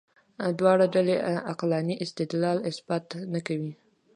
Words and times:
دواړه 0.59 0.85
ډلې 0.95 1.15
عقلاني 1.49 1.95
استدلال 2.05 2.57
اثبات 2.69 3.05
نه 3.33 3.39
کوي. 3.47 3.71